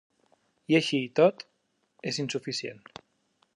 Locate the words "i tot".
1.09-1.45